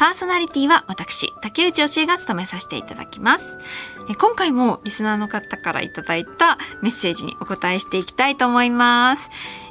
[0.00, 3.58] パーソナリティは私、竹内教えが務めさせていただきます。
[4.18, 9.28] 今回もリスナーの方からいただいたメッセージにお答えしていきたいと思います。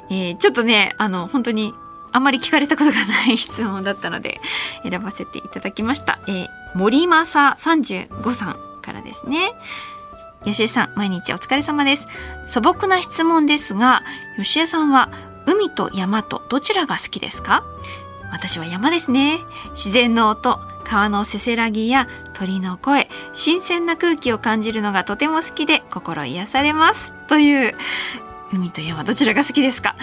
[0.08, 1.74] えー、ちょっとね、あの、本当に
[2.12, 4.40] あんまり聞かれたことがない質問だったので
[4.88, 6.20] 選ばせていただきました。
[6.28, 9.50] えー、森正35さんからですね。
[10.44, 12.06] 吉江さん、毎日お疲れ様です。
[12.46, 14.04] 素朴な質問ですが、
[14.36, 15.10] 吉江さんは
[15.46, 17.64] 海と山とどちらが好きですか？
[18.32, 19.38] 私は山ですね。
[19.72, 27.12] 自然の音、川のせせらぎや鳥の声、新鮮な空気を感じるのがとても好きで心癒されます。
[27.28, 27.74] という、
[28.52, 29.94] 海と山どちらが好きですか？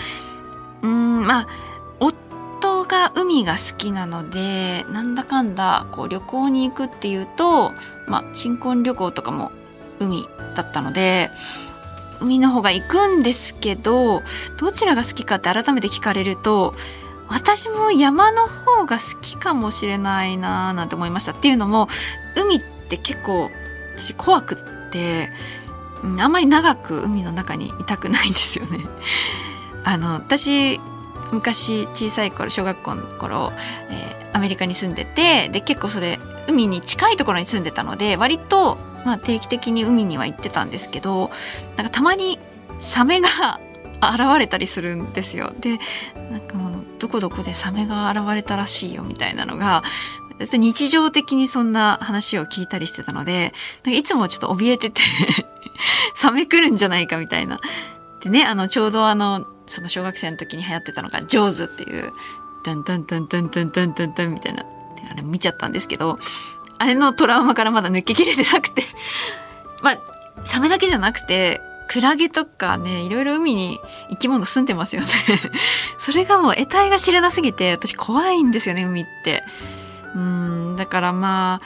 [0.82, 1.48] うん、まあ、
[2.00, 7.74] 夫が海が好きなので、なんだかんだこう旅行に行くっていうと、
[8.08, 9.52] まあ、新婚旅行とかも
[10.00, 11.32] 海だったので、
[12.22, 14.24] 海の方が行くんですけど、
[14.58, 16.74] どちらが好きかって改めて聞かれると、
[17.30, 21.88] 私も山の方が好きかもしれないなーなんて思いましたっていうのも
[22.36, 23.50] 海って結構
[23.98, 25.30] 私怖くって
[26.04, 28.80] あんまり長く海の中にいたくないんですよね。
[29.84, 30.80] あの私
[31.32, 33.52] 昔小さい頃小学校の頃、
[33.90, 41.32] えー、アメリカに住んでてで結構それ海に近いところに住んでたので割と、まあ、定期的に海には行ってたんですけど
[41.76, 42.40] なんかたまに
[42.80, 43.30] サメが
[44.00, 45.54] 現れたりするんですよ。
[45.60, 45.80] で
[46.30, 46.58] なんか
[47.08, 49.82] どこどこでサメが現れたらしいよみたいなのが
[50.40, 53.54] 日常的にそんな話を聞いたりしてたので
[53.86, 55.02] なんかいつもちょっと怯えてて
[56.16, 57.60] サメ来るんじゃないかみたいな。
[58.22, 62.12] でねあのちょうどあのその小学生の時に流行ってたのが「ジョーズ」っていう
[62.66, 64.66] 「ダンダンダンダンダンダンダンダン」みたいな
[65.10, 66.20] あれ見ちゃったんですけど
[66.78, 68.84] あれのトラウマからまだ抜けきれてなくて
[69.82, 69.98] まあ
[70.44, 75.08] サメだけじゃなくてクラゲとかね、いろいろ海に生き物住んでますよね。
[75.98, 79.44] それがもう得体が知れなすぎて、私怖いんですよね、海って。
[80.16, 81.62] うん、だからま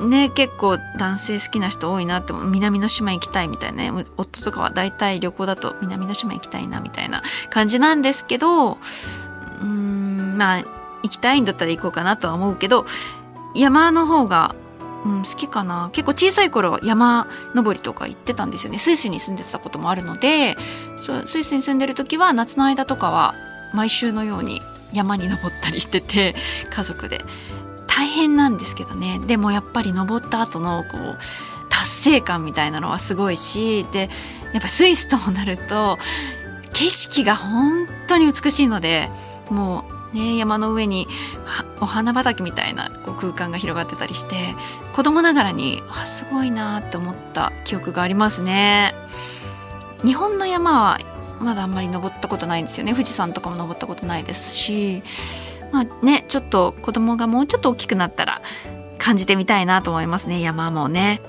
[0.00, 8.78] あ、ね、結構男性好きな人多いなって、南の島行きたいみたいなね、夫とかは大体旅行だと南の島行きたいなみたいな感じなんですけど、
[9.62, 10.64] うん、まあ、
[11.02, 12.86] 行きたいんだったら行こうかなとは思うけど、
[13.54, 14.54] 山の方が
[15.04, 15.90] うん、好きかな。
[15.92, 18.78] 結構小さい頃は山登りとか行ってたんですよね。
[18.78, 20.56] スイスに住んでたこともあるので
[21.00, 23.34] そスイスに住んでる時は夏の間とかは
[23.72, 24.62] 毎週のように
[24.92, 26.34] 山に登ったりしてて
[26.70, 27.24] 家族で。
[27.86, 29.20] 大変なんですけどね。
[29.26, 31.18] でもやっぱり登った後のこう
[31.70, 34.10] 達成感みたいなのはすごいしで
[34.52, 35.98] やっぱスイスともなると
[36.74, 39.08] 景色が本当に美しいので
[39.48, 41.08] もうね、山の上に
[41.80, 44.54] お花畑みたいなこう空間が広がってたりして
[44.94, 48.94] 子供ながらにあすごいなって思った記憶がありますね。
[50.04, 50.98] 日本の山は
[51.40, 55.02] まだあんまり登ったことないんですよね富士山とかも登ったことないですし
[55.72, 58.40] まあねちょっと子供がもうちょっと大きくなったら
[58.98, 61.20] 感じてみたいなと思いますね山もね。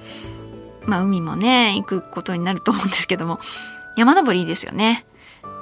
[0.86, 3.40] まあ海もね行くことになると思うんですけども
[3.98, 5.06] 山登りいいですよね。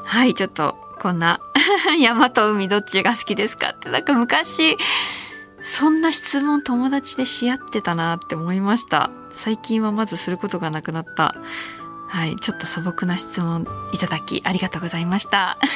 [0.03, 1.39] はいちょっとこんな
[1.99, 3.89] 山と海どっちが好きですかって。
[3.89, 4.77] なんか昔
[5.63, 9.09] そんな質問友達でし合ってたなって思いました。
[9.35, 11.35] 最近はまずすることがなくなった。
[12.07, 15.57] はいちょっと素朴な質問いただきありがとうございました。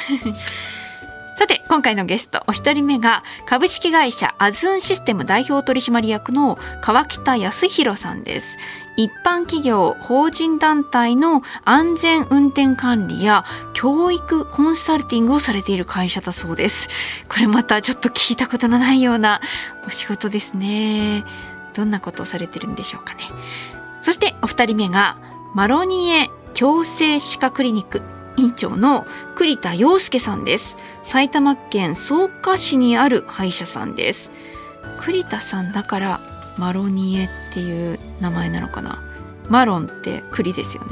[1.40, 8.58] さて、今回のゲスト、お一人目が、株式会社アズンシステム代表取締役の川北康弘さんです。
[9.02, 17.24] 一般企業、法人団体の安全運転管理や教育コンサルティングをされている会社だそうです。
[17.26, 19.40] これまたちょっと聞いたことのないような
[19.86, 21.24] お仕事ですね。
[21.74, 23.20] どんなことをされてるんでしょうかね。
[24.02, 25.16] そしてお二人目が、
[25.54, 28.02] マロニエ矯正歯科クリニック
[28.36, 34.30] 院長の栗田洋介さんです埼玉県草加市にある歯医者さんです
[35.00, 36.29] 栗田さんだから
[36.60, 39.02] マロニエっていう名前なのかな？
[39.48, 40.90] マロンって栗ですよね。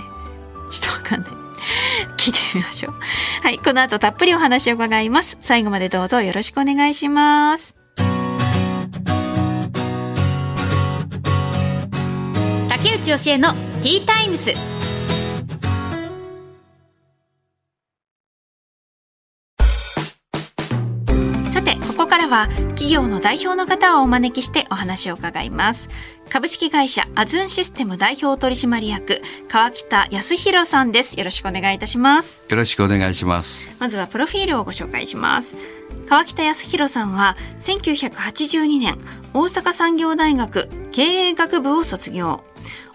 [0.71, 1.31] ちょっとわかんない。
[2.17, 2.95] 聞いてみましょう。
[3.43, 5.37] はいこの後たっぷりお話を伺います。
[5.43, 7.77] 最後までどうぞよろしくお願いします。
[12.71, 14.78] 竹内教えのティータイムス。
[22.29, 25.89] は企業の代表の方をお招きしてお話を伺います。
[26.29, 31.19] 株式会社アズンシステム代表取締役川北康弘さんです。
[31.19, 32.45] よろしくお願いいたします。
[32.49, 33.75] よろしくお願いします。
[33.79, 35.57] まずはプロフィールをご紹介します。
[36.09, 38.99] 川北康弘さんは1982年
[39.33, 42.45] 大阪産業大学経営学部を卒業。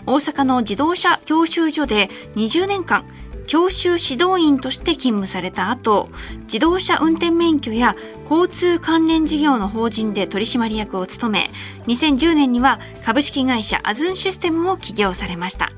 [0.05, 3.05] 大阪の自動車教習所で20年間
[3.47, 6.09] 教習指導員として勤務された後
[6.43, 7.95] 自動車運転免許や
[8.29, 11.49] 交通関連事業の法人で取締役を務め
[11.87, 15.71] 2010年には株式会社アズンシステムを起業されました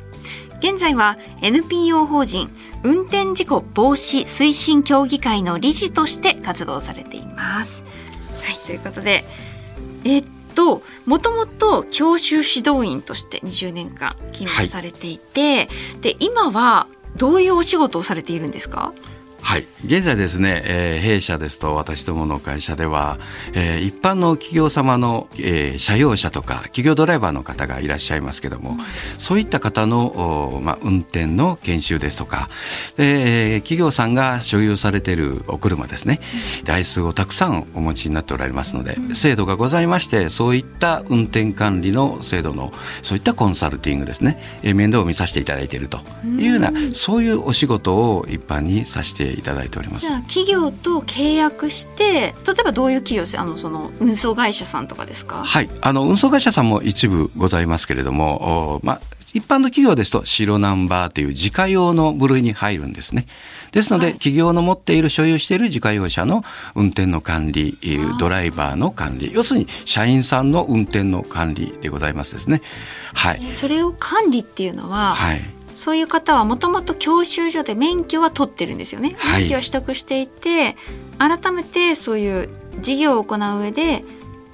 [0.59, 2.49] 現在は NPO 法人
[2.83, 7.83] 運転事故防止推進協議会の理事として活動されています。
[8.43, 9.25] はいということで
[10.03, 10.25] えっ
[10.55, 15.67] ともともと教習指導員として20年間勤務されていて、はい、
[16.01, 18.93] で今はどういうお仕事をされているんですか？
[19.45, 19.67] はい。
[19.85, 23.19] 現在ですね、えー、弊社ですと私どもの会社では、
[23.53, 28.77] えー、一般の企業様の、えー、車用車とか企業ドライバーの方がいらっしゃいますけども、うん、
[29.19, 32.49] そういった方の、まあ、運転の研修ですとか
[32.97, 36.21] で企業さんが所有されているお車ですね、
[36.59, 50.01] うん、台数をたくさんお持ちになっておられますので、うん、制度がございましてそういった運転管理の制度のそういったコンサルティングですね、えー、面倒を見させていただいているというような、そういうお仕事を一般にさせていただいております。
[50.01, 55.43] じゃあ企業と契約して例えばどういう企業あのその運送会社さんとかですか？
[55.43, 55.69] はい。
[55.81, 59.01] あの運送会社さんも一部ございますけれどもまあ
[59.33, 63.27] 一般の企業ですと白ナンバーという自家用の部類に入るんですね。
[63.73, 66.45] ですので、はい、企業の持っている所有している自家用車の
[66.75, 67.77] 運転の管理
[68.17, 72.61] ドライバーの管理要するに社員さんの運転の管理でございますですね。
[73.13, 75.41] はい、それを管理っていうのは、はい、
[75.75, 79.15] そういう方はもともと教習所で免許は取ってるんですよね。
[79.37, 80.75] 免許は取得していて、
[81.17, 82.49] 改めてそういう
[82.81, 84.03] 事業を行う上で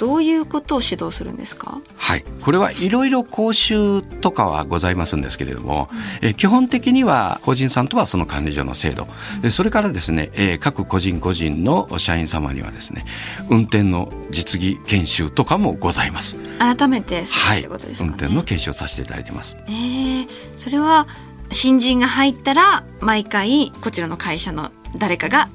[0.01, 1.80] どういうことを指導するんですか？
[1.95, 2.24] はい。
[2.42, 5.89] これはいろいろ講習とかはございますんですけれども、
[6.24, 9.07] うん、え基本的には個人さんとはその管理所の制度、
[9.44, 13.06] うん、それからですね、え各個人個人の社員様にはですね
[13.51, 16.36] 運転の実技研修とかもございます。
[16.57, 19.56] 改めてそういうことですか、ね、運転の研修をさせていただいてます。
[19.68, 20.27] えー、
[20.57, 21.07] それは
[21.51, 25.48] 新人が入ったら毎回こちらの会社の誰かが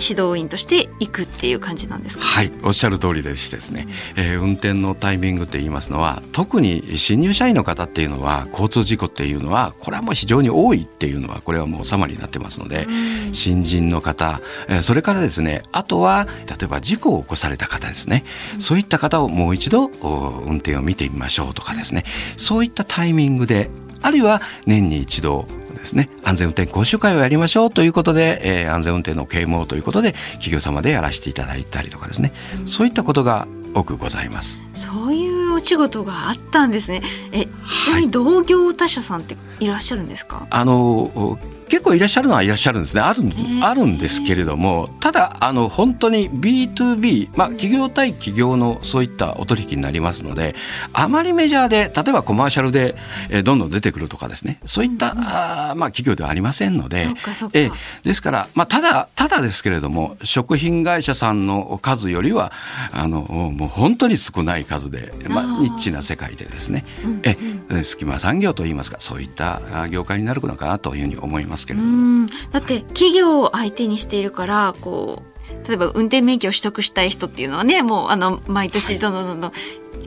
[0.00, 12.86] 指導員として行くっていう感じなんですか、はいおっしゃる通りでしてですね、えー、運転のタイミングって言いますのは特に新入社員の方っていうのは交通事故っていうのはこれはもう非常に多いっていうのはこれはもうサマリになってますので、
[13.32, 18.24] 新人の方、えー、それからですねあとは例えば事故を起こされた方ですね、
[18.54, 22.04] うん、そういった方をもう一度運転を見てみましょうとかですね。
[22.36, 23.70] そういったタイミングで
[24.02, 25.46] あるいは年に一度
[25.88, 26.10] ですね。
[26.22, 34.58] 安全運転講習会をやりましょうということで、えー、安全運転の啓蒙ということで企業様でやらせていただいたりとかですね、うん、そういったことが多くございます。
[34.74, 37.02] そういうお仕事があったんですね
[37.32, 41.38] えちなみに同業他社さんっていらっしゃるんですか、あの
[41.68, 43.00] 結構いらっしゃるのはいらっしゃるんですね。
[43.00, 43.22] ある
[43.62, 50.54] あるんですけれどもただあの本当に B2B、まあ、企業対企業のそういったお取引になりますので
[50.92, 52.96] あまりメジャーで例えばコマーシャルで、
[53.30, 57.06] えー、どんどん出てくるとかですねそういった、うんうん、あまあ、企業ではありませんので
[57.52, 57.70] え
[58.02, 62.52] ですから、まあ、ただただですけれども食品会社さんの数よりは
[62.92, 71.57] あのもう本当に少ない数で、まあ、ニッチな世界でですね、うんうん、え隙間産業といいますかそういった業界になるのかなというふうに思います。
[71.58, 72.28] ますけれども。
[72.52, 79.52] だって企業を相手にしているからこう例えば運転免許を取得したい人っていうのはねもうあの毎年どんどんどんどん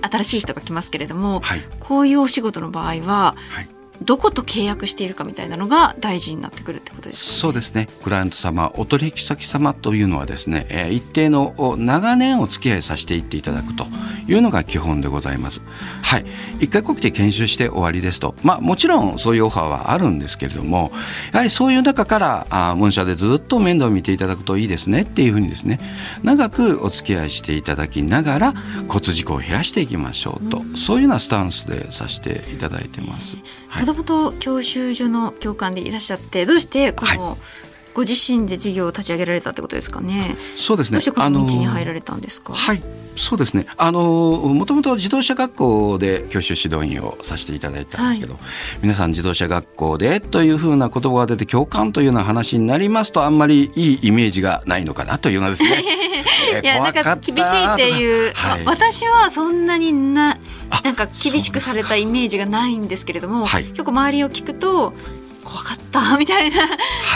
[0.01, 3.69] 新しい人が来ますけれども、はい、こういうお仕事の場合は、はい
[4.01, 7.87] どこと契約しているかみたいなのが大事になってくるってことです、ね、そうですね。
[8.03, 13.85] クライアント様お取引先様というのはですね、えー、一定の長年お付き合いさせていっていただくと
[14.27, 15.61] いうのが基本でございます。
[16.01, 16.25] はい。
[16.59, 18.35] 一回こきで研修して終わりですと。
[18.43, 20.91] まあもちろんそういうオファーはあるんですけれども
[21.31, 25.79] やはりそういう中からあ御社でずっと面倒を見ていただくといいですねっていうふうにですね
[26.23, 28.53] 長くお付き合いしていただきながら
[28.87, 37.37] 交通事故を減らしていきましょうと、そういうようなスタンスでさせていただいてます、はいもともと教習所の教官でいらっしゃってどうしてこの、
[37.93, 40.35] ご自身で事業を立ち上げられたってことですかね。
[40.57, 40.95] そうですね。
[40.95, 42.53] どうしてこの道に入られたんですか？
[42.53, 42.81] はい、
[43.15, 43.65] そうですね。
[43.77, 48.41] あのもともと自動車学校で教習指導員をさせていただいたんですけど、はい、
[48.81, 55.83] 皆さん自動車学校でというふうな言葉が出て共感というような話になりますとあんまりいいイメージがないのかなというようなですね。
[56.63, 60.37] いやなんか厳しいっていう、はい、私はそんなにな
[60.83, 64.93] なんか厳しくされたイメージがないんですけれども、結構周りを聞くと
[65.51, 66.55] 怖かった みたいな、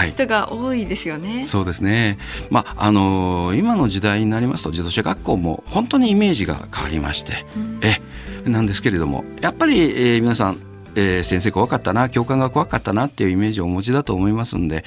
[0.08, 1.44] 人が多いですよね。
[1.46, 2.18] そうですね。
[2.50, 8.02] まああのー、今の時代になりますと自動車学校も本当にイメージが変わりまして、うん、え
[8.46, 10.58] なんですけれどもやっぱり、えー、皆さん
[10.96, 14.84] えー、先生怖かったな教官が怖かったなっていうイメージをお持ちだと思いますんで、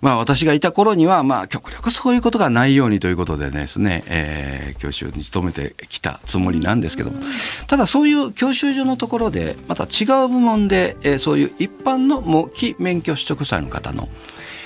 [0.00, 7.20] まあ、私がいた頃には、まあ、極力そういうことがないようにということでですね、えー、教習に勤めてきたつもりなんですけども。
[7.66, 14.08] ただそういう教習所のところでまた違う部門で、えー、そういう一般のもう非免許取得者の方の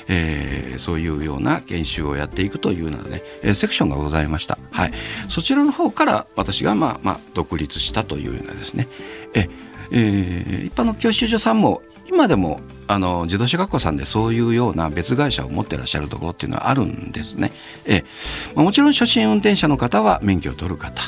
[0.07, 4.59] えー、そういうような研修をやっていくというようなね、えー、セクションがございました。
[4.71, 4.93] はい、
[5.29, 8.89] そちらの方から私がまあまあ独立したというようなですね、
[9.35, 9.49] え
[9.91, 17.53] えー、一般の教習所さんも今でもあの自動車学校さんでそういうような別会社を持ってらっしゃるところっていうのはあるんですね。
[17.87, 18.05] え
[18.55, 21.03] まあ、もちろん初心運転者の方は免許を取る方、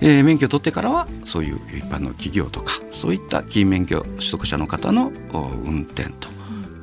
[0.00, 5.12] うん、えー、免許を取ってからはそういう一般の企業とかそういった金免許取得者の方の
[5.64, 6.28] 運転と。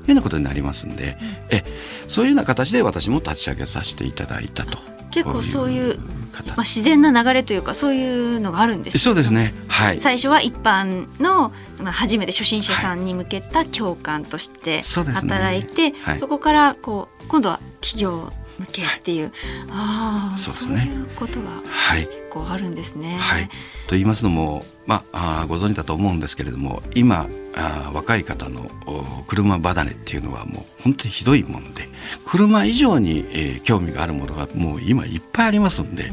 [0.08, 1.18] いうようなことになりますんで、
[1.50, 1.64] え。
[2.08, 4.80] そういうような形で私も立ち上げさせていただいたと。
[5.12, 6.00] 結構そういう
[6.48, 11.52] まあ、自然な流れというかそういうのがあるんですそうですね、はい、最初は一般の、
[11.82, 16.20] まあ、初めて初心者さんに向けた教官として働いて、はい。
[16.20, 19.32] そこからこう今度は企業向けっていう、はい、
[19.70, 20.82] ああそうですね。
[20.86, 21.50] そういうことが
[21.96, 23.18] 結構あるんですね。
[23.20, 23.52] はい、と
[23.92, 27.28] 言いますのも、まあ、あご存知だと思うんですけれども今
[27.60, 28.70] あ若い方の
[29.28, 31.88] 車離れっていうのはもう本当にひどいもんで
[32.26, 36.12] 車以上に、えー、興味があるものがもう今いっぱいありますんで。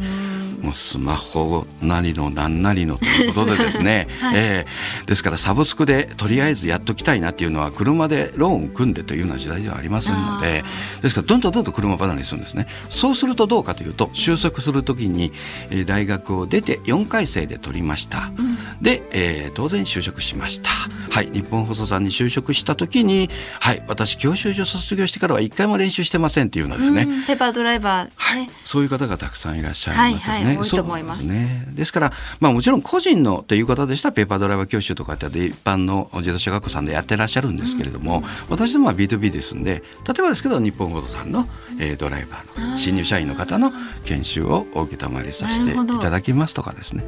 [0.66, 10.64] もうスマホなりの何なりのということでですね、 はい、えー、ですからサブスクでとりあえずやっときたいなっていうのは車でローンを組んでというような時代ではありませんので
[11.02, 12.66] ですからどんどんどんどん車離れするんですね。
[12.88, 15.32] そうするとどうかというと収束するときに、
[15.70, 20.70] えー、大学を出て4回生で取りました、うん、で、えー、当然就職しました、
[21.10, 23.28] はい日本放送さんに就職した時に
[23.60, 31.26] はい私教習所卒業してからは一回も練習してませんっていうのはですね、ペーパードライバー、はい、そういう方がたくさんいらっしゃいますね、はいはい、多いと思います。
[31.26, 41.46] ねですからまあもちろん個人のという方でしたらペーパードライバー教習とかって一般の自動車学校さんでやってらっしゃるんですけれども、うん、私どもは B2B ですんで例えばですけど日本放送さんの、
[41.78, 43.72] えー、ドライバーの新入社員の方の
[44.04, 47.04] 研修をお受けたまりさせていただきますとかですね、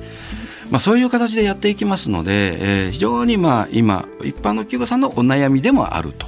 [0.70, 6.27] まあ、そういう形でやっていきますので、えー、非常にまあ今一般の企業さんのお悩みでもあると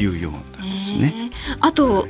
[0.00, 1.30] いうようなんですね。
[1.48, 2.06] えー、あと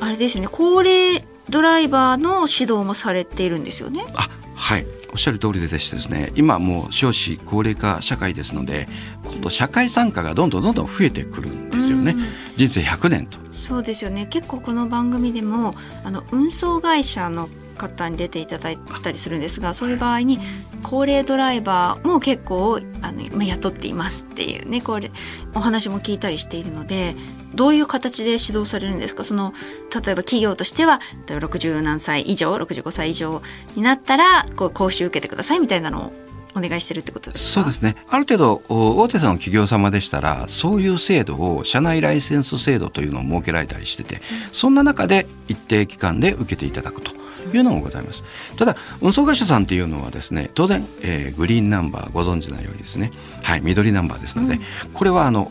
[0.00, 4.04] あれですね高齢ドライバーの指導もされているんですよね。
[4.14, 4.86] あはい。
[5.14, 8.88] おっしゃる通りでしてですね今もう少子高齢化社会ですので
[9.22, 12.16] 今度社会参加がどんどんどんどん増えてくるんですよね、
[12.56, 13.38] 人生100年と。
[13.52, 14.26] そうですよね。
[14.26, 20.38] 結構この番組でもあの運送会社の方に出ていただいたりするんですがそういう場合に
[20.82, 25.10] 高齢ドライバーも結構あの雇っていますっていうねこれ
[25.54, 27.14] お話も聞いたりしているので
[27.54, 29.22] どういう形で指導されるんですか？
[29.22, 29.52] その
[29.94, 33.42] 例えば企業としては例えば60何歳以上65歳以上
[33.76, 36.12] になったらこう講習受けてくださいみたいなのを
[36.56, 37.96] お願いしてるってことですそうですね。
[38.08, 44.20] ある程度大手さんの企業様でしたらそういう制度を社内ライセンス制度というのを設けられたりしてて、
[44.52, 47.10] そんな中で一定期間で受けていただくと。
[47.52, 48.24] いうのもございます。
[48.56, 55.50] ただ運送会社さんっていうのはですね当然、えー、グリーンナンバーご存知のようにですねはい緑ナンバーですので、うん、これはあの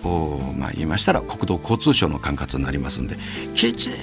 [0.57, 3.17] まあ言いましたら国土交通省の管轄になりますので
[3.55, 3.93] きちっ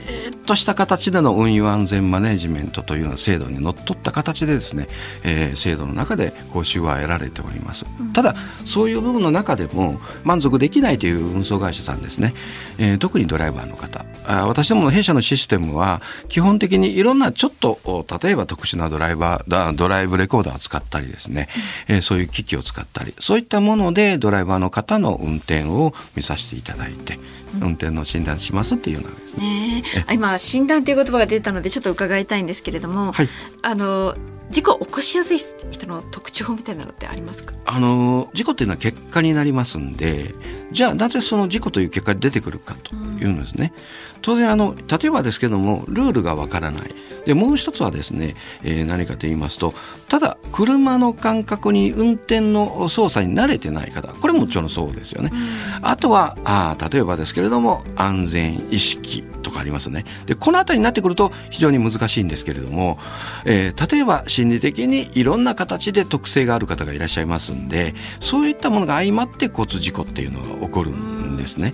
[0.46, 4.88] とした形での運輸安全マネジメントというような制度にのっとった形でですね、
[5.22, 7.86] えー、制度の中で講習は得られております。
[8.12, 12.34] ただそういう部分の中でも満足できないという運送会社さんですね、
[12.78, 17.78] えー、特にドライバーの方あ私どもの弊社のシステムは基本的にいろんなちょっと
[18.22, 21.48] 例えば特殊なドライバードライブレコーダーを使ったりですね、
[21.88, 27.18] うん、えー、そういう機器を使ったりそういったものでドライバーの方の運転を見させていただいて、
[27.60, 29.82] 運転の診断しますっていうのですね。
[29.82, 33.28] ね今診断という言葉が出たのでちょっと伺いたいんですけれども、はい、
[33.62, 34.14] あの
[34.50, 37.54] 事故を起こしやすい人の特徴みたいなのってありますか？
[37.64, 40.34] あの事故っていうのは結果になりますんで
[40.72, 43.72] じゃあなぜその事故という結果が出てくるかというのですね、
[44.16, 46.94] うん、当然あの例えばですけどもルールがわからない。
[47.26, 48.34] でもう一つはですね、
[48.64, 49.74] えー、何かと言いますと
[50.08, 60.04] ただ車の感覚に運転の操作に慣れてない方これももちろんそうですよね、うん、あとはあ例えばですけれども安全意識とかありますね。
[60.26, 62.98] でこの辺りになってくると非常に難しいんですけれども、
[63.44, 71.72] えー、例えば心理的にいろんな形で特性がある方がいらっしゃいますんでそういったものが相まって交通事故っていうのが起こるんですね。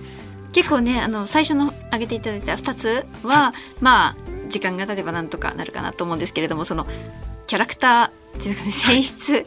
[0.57, 4.15] 結構ねあの最初の挙げていただいた2つは、はい、まあ
[4.49, 6.87] 時間が経てばなんとかなるかなと思うんですけれどもその
[7.45, 9.45] キャラクターっていうか、ね、性質っ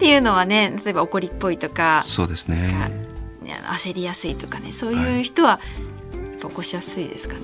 [0.00, 2.90] ていうのはね 例えば怒りっぽいとかそうですね
[3.44, 5.60] 焦りやすいとかねそういう人は、
[6.40, 7.40] 起こしやすいですかね。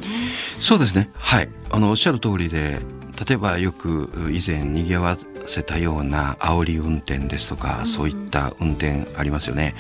[0.59, 1.11] そうですね。
[1.15, 1.49] はい。
[1.71, 2.79] あのおっしゃる通りで、
[3.27, 5.17] 例えばよく以前にぎわ
[5.47, 9.75] せたような煽り運転ですとか、そういった運転ありますよね。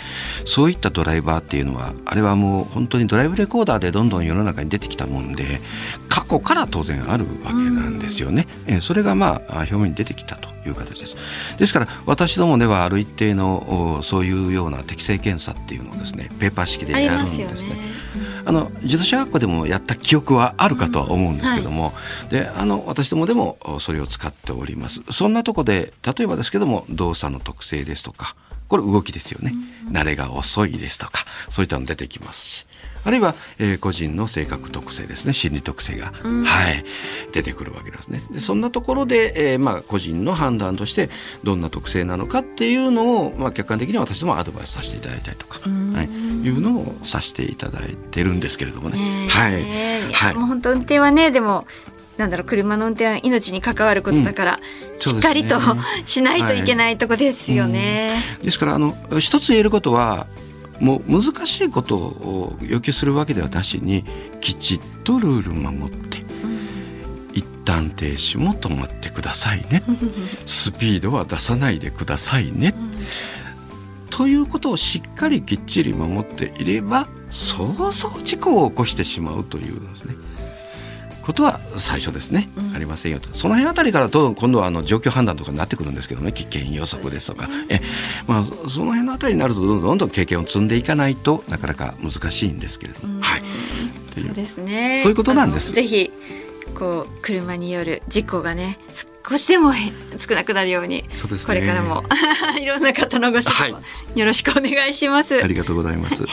[0.44, 5.61] そういったドライバーっていうのはあれはもう本当にドライブレコーダーでどんどん世の中に出てきたもんで
[6.09, 11.16] 過去から当然あるわけなんですよね、えそれがまあ表面に出てきたという形です。
[11.59, 18.04] ですから私どもではある一定のそういうような適正検査っていうのをですねペーパー式でやるんですね。
[18.47, 21.88] あの自動車学校でもやった記憶はあるかとは思うんですけども、
[22.30, 22.38] うん。
[22.38, 25.02] はい、であの私どもでもそれを使っております。
[25.11, 28.37] そんなとこで例えばですけども動作の特性ですとか
[28.68, 29.52] これ動きですよね、
[29.88, 32.44] うん、慣れが遅いですとかそういったの出てきます。
[32.44, 32.66] し
[33.04, 35.34] あるいは、えー、個人の性格特性ですね。
[35.34, 36.84] 心理特性が、うん、はい
[37.32, 38.23] 出てくるわけですね。
[38.30, 41.11] でそんなところで、えー、まあ、個人の判断として
[41.42, 48.99] どんな特性なのかっていうのを、まあ、客観的に私どもアドバイスさせていただいたりとか、はい、いうのをさせていただいてるんですけれどもね。
[48.99, 49.26] え。
[49.26, 51.66] ー、はい、はい、もう本当運転はねでも
[52.16, 54.61] なんだろう車の運転は命に関わることだから、
[54.92, 58.11] うん、しっかりと、ね、しないといけないとこですよね。
[58.11, 58.37] はい。
[58.37, 60.26] うん、ですからあの一つ言えることは
[60.80, 64.04] もう難しいことを要求するわけではなしに
[64.40, 69.83] きちっとルール守って、うん、一旦停止も止まってくださいね。
[70.47, 72.75] スピードは出さないでくださいね、
[74.04, 80.14] うん、ということをしっかりきっちり守っていればそうそう事故を起こしてしまうというんですね。
[81.25, 83.31] ことは最初ですね、うん、ありませんよと。
[83.33, 86.33] その辺あたりからと今度はあの状況判断とかになってくるんですけどね。
[86.33, 87.81] 危険予測ですとか、ね、え
[88.26, 93.43] まあ、その辺のあたりになるとどんどんどん経験を積んでいかないとなかなか難しいんですけれども、はい、
[94.14, 95.00] そうですね。
[95.02, 95.73] そういうことなんです。
[95.73, 96.12] ぜひ
[96.75, 98.78] こう車による事故がね
[99.26, 99.73] 少しでも
[100.19, 101.09] 少なくなるように、ね、
[101.47, 102.04] これからも
[102.61, 103.75] いろんな方のご指導、
[104.14, 105.43] よろしくお願いします。
[105.43, 106.25] ありがとうございます。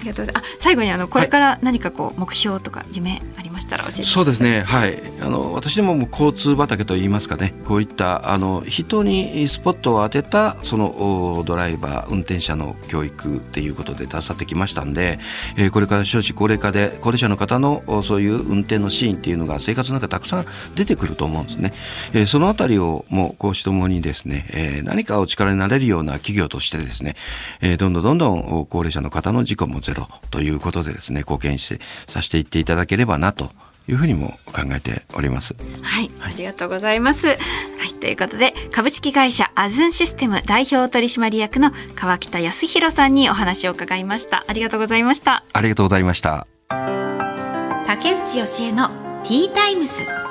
[0.00, 4.60] ありがとうあ最後にあのこれから何かこう目標とか夢ありましたら教えてそうですね。
[4.60, 4.98] はい。
[5.20, 7.54] あの私でもも交通畑といいますかね。
[7.66, 15.18] こういったあの人にスポットを当てたそのドライバー運転者の教育っていうことで携わってきましたんで、
[15.56, 21.72] えー、これから少子高齢化で高齢者の方のそういう運転のシーンっていうのが生活の中たくさん出てくると思うんですね。
[22.12, 27.14] えーそのあたりをもう講師ともにですね、えー、何かお力になれるような企業としてですね、
[27.60, 33.50] えー、どんどんどんどん高齢者の方の事故もゼロということでですね、貢献してさせていっていただければなと
[33.88, 35.54] いうふうにも考えております。
[35.82, 37.26] はい、はい、ありがとうございます。
[37.28, 44.44] はい、ということで株式会社アズンシステム代表取締役の川北康弘さんにお話を伺いました。
[44.46, 45.44] ありがとうございました。
[45.52, 46.46] ありがとうございました。
[47.86, 48.88] 竹内義恵の
[49.22, 50.23] ティータイムズ。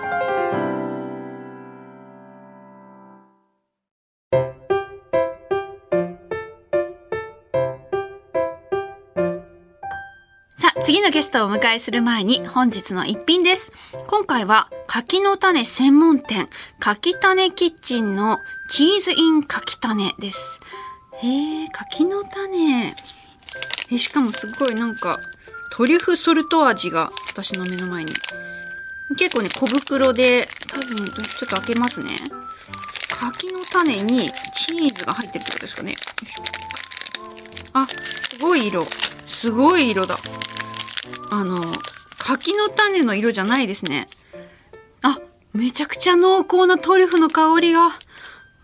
[10.83, 13.71] 次のゲストをお迎えする前に本日の一品です。
[14.07, 20.59] 今回は柿の種専門店、柿種キッチンのチーズイン柿種です。
[21.21, 22.95] へえ、柿の種。
[23.91, 25.21] え、しかもすごいなんか
[25.71, 28.13] トリュフソルト味が私の目の前に。
[29.17, 31.13] 結構ね、小袋で、多分ちょ
[31.45, 32.17] っと開けますね。
[33.09, 35.91] 柿の種にチーズが入ってるってことですかね。
[35.91, 36.43] よいしょ。
[37.71, 38.85] あ、すごい色。
[39.25, 40.17] すごい色だ。
[41.29, 41.61] あの
[42.17, 44.07] 柿の種の色じゃないですね。
[45.01, 45.19] あ
[45.53, 47.87] めちゃくちゃ濃厚なトリュフの香りが。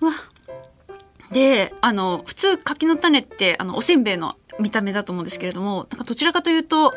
[0.02, 0.14] うわ。
[1.32, 6.94] であの普通柿の種ってあのおせんべいの見た目だと思うんですけれどもなんかどちらかというと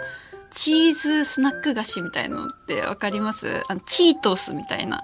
[0.50, 3.62] チーズスナック菓子みたいのってわかります？
[3.68, 5.02] あのチートスみたいな。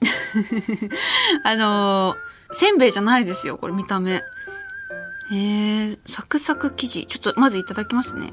[1.44, 2.16] あの
[2.52, 4.22] せんべいじゃないですよこれ見た目。
[5.32, 7.06] えー、サクサク生地。
[7.06, 8.32] ちょっとまずいただきますね。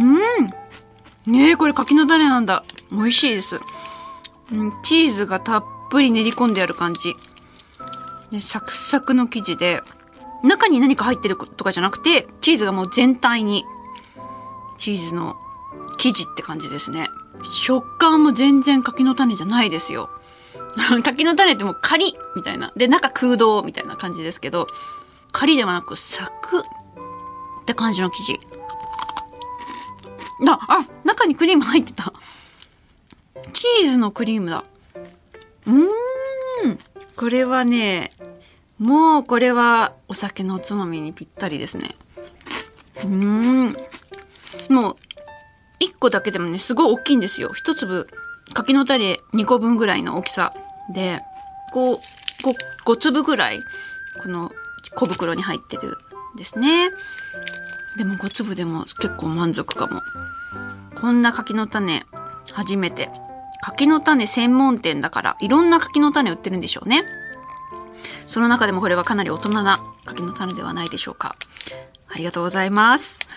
[0.00, 1.32] うん。
[1.32, 2.64] ねえこれ柿の種なんだ。
[2.90, 3.60] 美味しいです、
[4.52, 7.14] うん、チーズがたっぷり練り込んである感じ。
[8.32, 9.82] でサクサクの生地で
[10.42, 13.64] 中に何か入ってるとかじゃなくてチーズがもう全体に
[14.78, 15.36] チーズの
[15.98, 17.08] 生地って感じですね。
[17.52, 20.10] 食感も全然柿の種じゃないですよ。
[21.04, 22.72] 柿の種ってもうカリみたいな。
[22.76, 24.66] で中空洞みたいな感じですけど
[25.32, 26.62] カリではなくサクっ
[27.66, 28.40] て感じの生地。
[30.48, 32.12] あ、あ、中にクリーム入ってた。
[33.52, 34.64] チーズのクリームだ。
[35.66, 36.78] うーん。
[37.16, 38.12] これはね、
[38.78, 41.94] もうこれはお酒のおつまみにぴったりですね。
[43.04, 43.76] うん。
[44.68, 44.96] もう、
[45.80, 47.52] 1個だけでもね、すごい大きいんですよ。
[47.52, 48.08] 一粒、
[48.54, 50.54] 柿の種2個分ぐらいの大きさ
[50.94, 51.20] で、
[51.72, 51.96] こう、
[52.42, 52.54] 5,
[52.86, 53.60] 5粒ぐらい、
[54.22, 54.50] この
[54.96, 55.96] 小袋に入ってる
[56.34, 56.90] んですね。
[57.96, 60.00] でも5粒でも結構満足かも。
[61.00, 62.04] こんな柿の種
[62.52, 63.08] 初めて
[63.62, 67.04] 柿の種専門店だからいろんな柿の種売ってるんでしょうね
[68.26, 71.36] その中でもこれはかなり大人な柿の種ではないでしょうか
[72.08, 73.18] ありがとうございます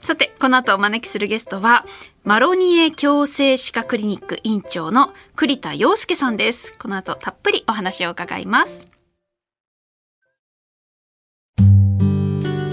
[0.00, 1.84] さて、この後お招きするゲストは、
[2.22, 6.74] マロニエ矯正歯科クリニック院長の栗田洋介さんです。
[6.78, 8.86] この後たっぷりお話を伺います。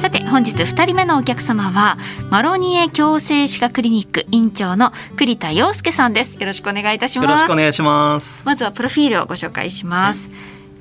[0.03, 1.97] さて、本日2人目のお客様は、
[2.29, 6.37] マロニエ矯正歯科クリニック院長の栗田洋介さんです。
[6.41, 7.29] よろしくお願いいたします。
[7.29, 8.41] よろしくお願いします。
[8.43, 10.27] まずはプロフィールをご紹介します。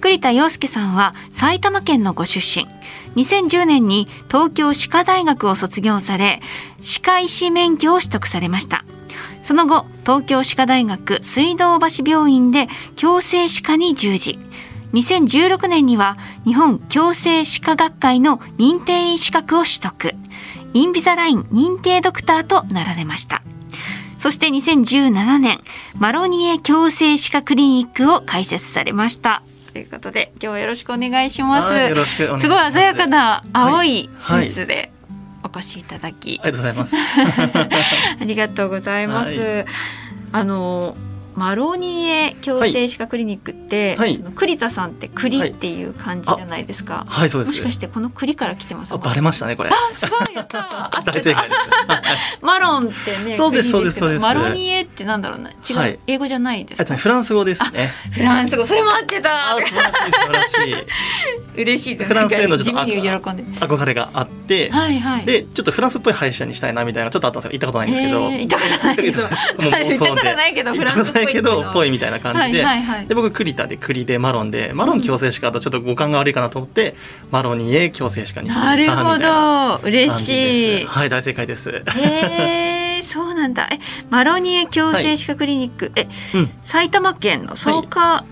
[0.01, 2.67] 栗田洋介さんは埼玉県のご出身。
[3.15, 6.41] 2010年に東京歯科大学を卒業され、
[6.81, 8.85] 歯科医師免許を取得されました。
[9.45, 14.41] その後、東京歯科大学水道橋病院で矯正歯科に従事。
[14.93, 20.15] 2016年には日本矯正歯科学会の認定医資格を取得。
[20.75, 23.43] インビザライン認定ドクターとなられました。
[24.19, 25.59] そして2017年、
[25.99, 29.43] マロニエ矯正歯科クリニックを開設されました。
[29.73, 31.69] ということで、今日はよろしくお願いします。
[31.69, 34.93] はいよろしくお願いしますすごい鮮やかな青いスはいーツで
[35.43, 36.97] お越しいただき、ありがとうございます。
[38.21, 39.39] ありがとうございます。
[39.39, 39.65] は
[40.33, 40.97] あの
[41.35, 47.07] マロニエ矯正歯科クリニックって、はいその栗田さんって栗っていう感じじゃないですか。
[47.09, 47.49] はい、そうです。
[47.51, 49.71] もしかしてこの栗から来てますあ、バレましたね、これ。
[49.71, 50.91] あ、すごいやっ た。
[51.05, 51.61] 大正解です。
[51.89, 52.03] はい
[52.43, 56.97] マロンってね、そうですそうですそうですマロニエってなんだろうな、違う、はい英語じゃないですか？
[56.97, 57.89] フランス語ですね。
[58.13, 59.61] フランス語、それも合ってたあ、。
[59.61, 60.71] 素晴らしい、素晴らし
[61.52, 61.52] い。
[61.57, 62.09] 嬉しいです。
[62.09, 63.43] フランスへの地ちょっと味に喜んで。
[63.45, 65.27] 憧れがあって、はいはい。
[65.27, 67.59] で、ちょっとフランスっぽい歯医者にしたいなみたいなちょっとあったんですよ。
[67.59, 68.21] 行ったことないんですけど。
[68.21, 72.65] えー行ったことないけど 行ったことないけどフランスっぽいけど、ぽいみたいな感じで。
[72.65, 76.95] はいはいはいで、僕、栗田で栗でマロンで、マロン矯正歯科だとちょっと五感が悪いかなと思って、
[77.31, 80.87] マロニエ矯正歯科にしてなるほど、嬉しい。
[80.87, 81.71] はい、大正解です。
[81.71, 81.83] へ
[82.99, 83.69] え、そうなんだ。
[83.71, 83.79] え、
[84.11, 86.51] マロニエ矯正歯科クリニック、え、うん。
[86.63, 88.25] 埼玉県の草加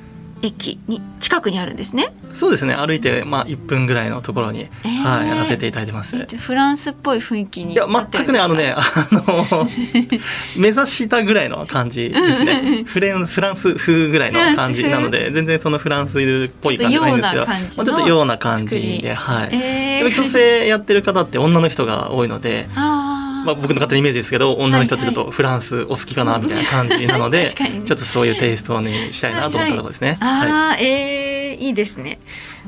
[0.42, 2.12] 駅に近くにあるんですね。
[2.32, 2.74] そうですね。
[2.74, 5.02] 歩いてまあ1分ぐらいのところに、えー。
[5.02, 6.16] はい、やらせていただいてます。
[6.16, 9.68] えっとフランスっぽい雰囲気にいや全くねあのねあの
[10.56, 12.84] 目指したぐらいの感じですね。
[12.86, 17.46] フレンフランス風ぐらいの感じなので全然そのフランスっぽい感じないんですけど。
[17.46, 23.09] まあちょっとような感じではい、えやっぱり矯正やってる方って女の人が多いので、あー
[23.44, 30.18] まあ、僕の勝手なイメージですけど女の人ってちょっとフランスお好きかなみたいな感じなので、確かにねちょっとそういうテイストにしたいなと思ったところですね。
[30.20, 32.18] はいあー、えーいいですね。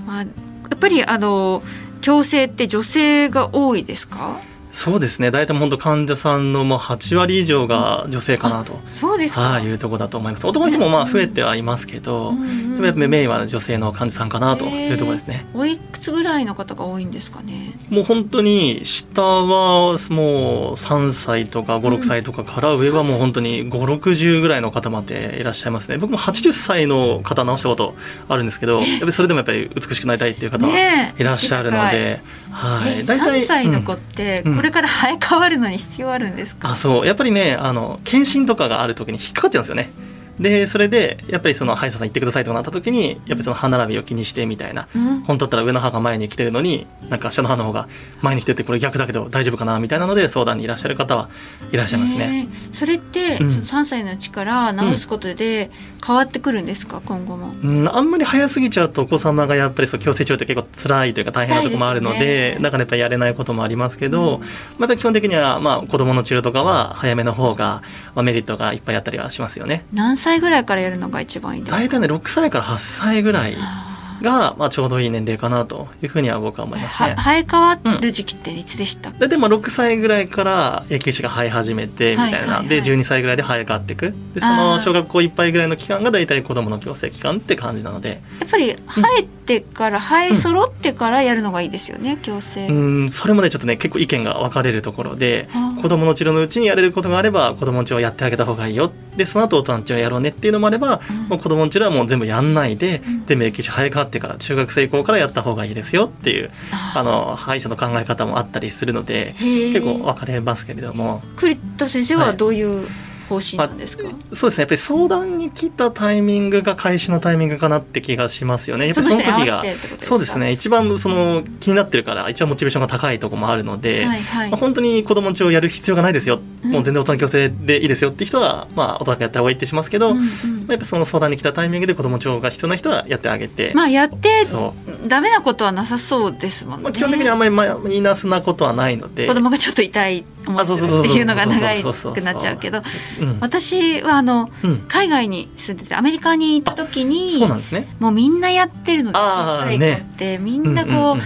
[0.07, 0.27] まあ、や
[0.75, 1.63] っぱりあの
[2.03, 4.41] 矯正って女性が多いですか？
[4.73, 8.81] そうですね大体本当患者さんのもう8割以上が女性かなと。
[8.87, 9.41] そうですか。
[9.43, 10.47] はい、いうところだと思います。
[10.47, 15.45] 男の人もまあ増えてはいますけど、うんうんでもやっぱりメインは女性の患者さんかなというところですね。
[15.55, 17.73] おいくつぐらいの方が多いんですかね？
[17.91, 25.99] もう本当に下はもう3歳とか5、6歳とかから上はもう本当に5、60ぐらいの方までいらっしゃいますね。
[25.99, 27.95] 僕も80歳の方直したこと
[28.29, 32.99] あるんですけど、やっぱりそれでもやっぱり美しくなりたいっていう方いらっしゃるので、はい。
[32.99, 36.71] え3歳の子うんってうんこれから生え変わるのに必要あるんですか？
[36.71, 39.91] あそうやっぱりねあの検診とかがある時に引っかかっちゃうんですよね
[40.39, 47.89] でそれでやっぱりその歯医者さん行ってくださいとかなった時にやっぱりその歯並びを気にしてみたいなうん本当だったら上の歯が前に来てるのになんか下の歯の方が
[48.23, 51.29] 前に来ててこれ逆だけど大丈夫かなみたいなので相談にいらっしゃる方は
[51.71, 52.49] いらっしゃいますね。
[52.51, 55.71] えーそれって、うんその3歳のうちから治すことで
[56.05, 57.55] 変わってくるんですか、今後も？
[57.63, 64.41] うん、あんまり早すぎちゃうとお子様がやっぱりそう矯正治療って結構辛いというか大変なところもあるのでねだからやっぱりやれないこともありますけど、
[64.79, 67.83] また基本的にはまあ子どもの治療とかは早めの方が
[68.15, 69.85] まあメリットがいっぱいあったりはしますよね。
[69.93, 71.81] 何歳ぐらいからやるのが一番いいんですか？
[71.81, 73.89] 大体ね6歳から8歳ぐらいあ
[74.23, 77.09] が、まあ、ちょうどいい年齢かなというふうには僕は思いーますね。
[77.11, 82.57] は生え変わる時期っていつでしたっけ、大体まあ6歳ぐらいから野球種が生え始めてみたいな、はいはい。
[82.59, 84.15] はいで12歳ぐらいで生え変わっていく。
[84.35, 84.81] でそあのー。
[84.81, 88.23] 小学校いっぱいぐらいの期間が大体子どもの矯正期間って感じなので。
[88.41, 93.09] やっぱり生えてから、生え揃ってからやるのがいいですよね矯正、うん。
[93.11, 95.49] それもねちょっとね結構意見が分かれるところで
[95.81, 101.17] 子どもの治療のうちにやれることがあれば子どもの治療をやってあげた方がいいよでその後大人の治療やろうねっていうのもあれば、うん。
[101.29, 103.27] もう子どもの治療はもう全部やんないで、うん。
[103.27, 106.51] 全部野球種生え変わってから中学生以降からやった方がいいですよっていう
[106.95, 111.23] あの歯医者の考え方もあったりするので結構分かれますけれども。
[111.37, 112.89] 栗田先生はどういう
[113.29, 118.87] 方針なんですか、そうですねやっぱり相談に来たタイミングが開始のタイミングかなって気がしますよね。
[118.87, 119.65] やっぱりその時が
[120.01, 120.53] そうですね。
[120.53, 124.51] 一番その気になってるから一番モチベーションが高いところもあるので、はいはい。
[124.51, 126.37] まあ、本当に子供の治療をやる必要がないですよ。
[126.37, 135.09] っもう全然大人の矯正でいいですよって人は、まあ、大人がやった方がいいってしますけど、うんうんまあやっぱその相談に来たタイミングで子供治療が必要な人はやってあげて、まあやってそう。
[135.09, 136.85] ダメなことはなさそうですもんね。
[136.85, 139.27] まあ、基本的にあんまりマイナスなことはないので。
[139.27, 142.83] 子供がちょっと痛い思ってるっていうのが長くなっちゃうけど
[143.21, 143.39] うん。
[143.41, 144.85] 私はあのうん。
[144.89, 147.95] 海外に住んでてアメリカに行った時にそうなんですね。
[147.99, 151.17] もうみんなやってるので小さい子ってみんなこう,、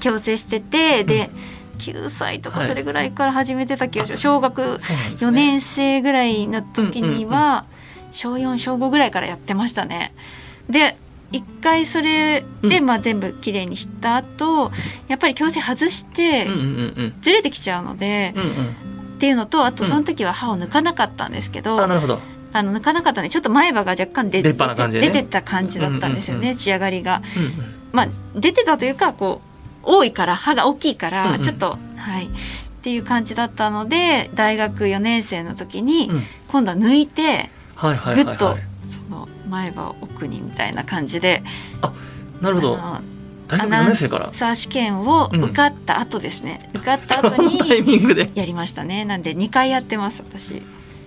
[0.00, 1.30] 矯正しててで
[1.78, 2.68] 9歳とかはい。
[2.68, 4.20] それぐらいから始めてた気がします。
[4.20, 5.28] 小学そうなんですね。
[5.28, 7.64] 4年生ぐらいの時にうんは
[8.10, 10.14] 小4小5ぐらいからやってましたね。
[10.68, 10.96] で
[11.32, 12.86] 一回それで、うん。
[12.86, 14.70] まあ、全部きれいにした後
[15.08, 16.46] やっぱり矯正外して
[17.20, 18.44] ずれてきちゃうので、うん
[19.14, 21.80] っていうのとあとうんその時は歯を抜かなかったんですけど、うん。
[21.82, 22.18] あなるほど。
[22.52, 25.00] あの抜かなかったんでちょっと前歯が若干出出ね。
[25.00, 27.22] 出てた感じだったんですよね、仕上がりが。
[27.36, 27.52] うんうん
[27.92, 29.40] まあ出てたというかこ
[29.84, 31.32] う多いから歯が大きいかうんうん。
[31.32, 32.26] らちょっと、はい。
[32.26, 32.28] っ
[32.82, 36.22] ていう感じだったので大学4年生の時にうん。
[36.48, 37.50] 今度は抜いて
[38.14, 38.58] ぐっと
[39.54, 41.44] 前歯を奥にみたいな感じで
[42.40, 42.76] なるほど。
[43.46, 44.32] 大学4アナウン年生から。
[44.32, 48.30] サー試験を受かった後ですね、受かった後にミングで。
[48.34, 50.62] やりましたねなんで2回やってます私。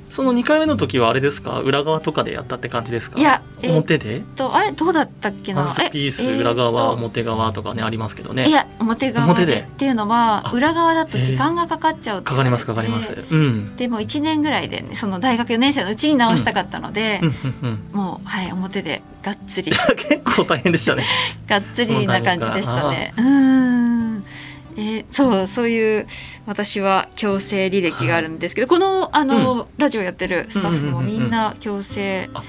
[0.10, 1.60] その2回目の時はあれですか？
[1.60, 3.20] 裏側とかでやったって感じですか？
[3.20, 4.22] いやえ表で？
[4.36, 5.74] とあれどうだったっけな？
[5.92, 8.48] ピース裏側表側とかねありますけどね。
[8.48, 9.56] いや表側表で？
[9.56, 13.12] でっていうのはあ裏側だと時間がかかっちゃうってかかりますかかります。
[13.14, 13.76] うん。
[13.76, 17.22] でも1年ぐらいで、ね、その大学4年生のうちに直したかったので、
[17.92, 19.72] もうはい表でがっつり。
[19.98, 21.04] 結構大変でしたね。
[21.48, 23.14] がっつりな感じでしたね。
[23.18, 23.24] うー。
[23.24, 23.77] ん
[24.78, 26.08] えーそうそういう
[26.46, 32.44] 私は矯正履歴があるんですけど、このあの、ラジオやってるスタッフもうんうんうんうんみんな矯正あ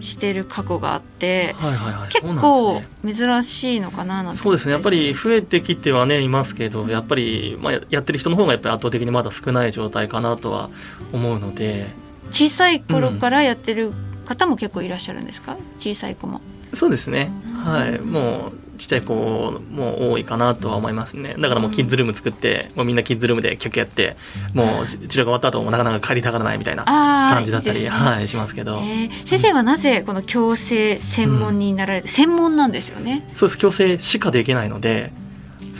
[0.00, 2.08] してる過去があって、はいはいはい。
[2.10, 4.72] 結構珍しいのかななんてそうですね。
[4.72, 10.70] やっぱり思増えてきてはねいますけどやっぱり、まあ、ややってる人の方がやっぱり圧倒的にまだ少ない状態かなとは
[11.12, 11.88] 思うので。
[12.30, 13.92] 小さい頃からやってる
[14.26, 15.56] 方も結構いらっしゃるんですか？
[15.78, 16.40] 小さい子も。
[16.74, 17.30] そうですね。
[17.64, 17.98] はい。
[17.98, 21.34] もうちっちゃい子も多いかなとは思いますね。
[21.38, 24.16] だからもうキッズルーム作ってもうみんなキッズルームでキャッキャやって
[24.54, 27.88] もう治療が終わった後もなかなか帰りたがらないみたいな感じだったりね。
[27.88, 33.28] はいしますけど、えー先生はなぜこの矯正専門になられて、専門なんですよね？
[33.34, 33.66] そうです。
[33.66, 35.12] 矯正しかできないので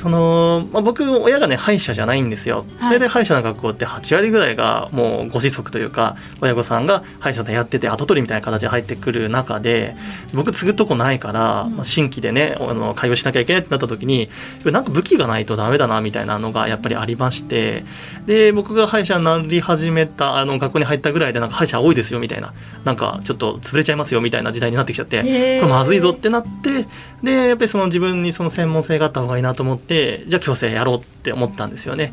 [0.01, 2.99] その、まあ、僕親がね歯医者じゃないんですよ、はい。
[2.99, 9.97] 大体歯医者の学校って8割ぐらいがもうご子息というか親御さんが歯医者でやってて後取りみたいな形で入ってくる中で
[10.33, 11.77] 僕継ぐとこないから、うん。
[11.77, 14.31] まあ新規でねあの会話しなきゃいけないってなった時に
[14.65, 17.85] なんか武器がないとダメだなみたいなのがやっぱりありまして
[18.27, 22.53] で僕が歯医者になり始めたあの学校に入ったぐらいでなんか歯医者多いですよみたいな。
[22.85, 25.19] なんかちょっと潰れちゃいますよみたいな時代になってきちゃって。
[25.19, 26.87] これまずいぞってなって
[27.23, 29.88] でやっぱりその自分にその専門性があった方がいいなと思って
[30.29, 32.13] じゃあ矯正やろうって思ったんですよね。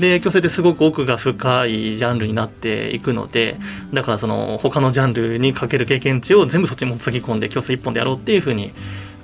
[0.00, 3.58] で矯正ってすごく奥が深いジャンルになっていくので
[3.92, 8.72] だからその他のジャンルにかける経験値を全部そっちにもつぎ込んで矯正一本でやろうっていうふうに